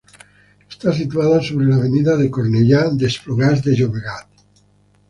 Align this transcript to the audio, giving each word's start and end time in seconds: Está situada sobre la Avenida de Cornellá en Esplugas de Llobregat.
Está 0.73 0.91
situada 0.93 1.43
sobre 1.43 1.67
la 1.67 1.75
Avenida 1.81 2.17
de 2.17 2.27
Cornellá 2.37 2.81
en 2.89 2.99
Esplugas 3.11 3.63
de 3.69 3.75
Llobregat. 3.79 4.47